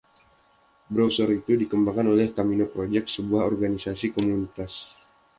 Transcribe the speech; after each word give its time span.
Browser 0.93 1.29
itu 1.39 1.51
dikembangkan 1.61 2.07
oleh 2.13 2.27
Camino 2.37 2.65
Project, 2.73 3.07
sebuah 3.21 3.43
organisasi 3.51 4.05
komunitas. 4.17 4.73